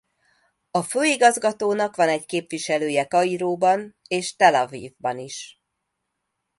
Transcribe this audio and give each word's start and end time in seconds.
A 0.71 0.81
Főigazgatónak 0.83 1.95
van 1.95 2.09
egy 2.09 2.25
képviselője 2.25 3.05
Kairóban 3.05 3.97
és 4.07 4.35
Tel-Avivban 4.35 5.19
is. 5.19 5.61